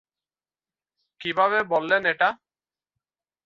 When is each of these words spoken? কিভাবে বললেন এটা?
কিভাবে 1.21 1.57
বললেন 1.63 2.01
এটা? 2.05 2.29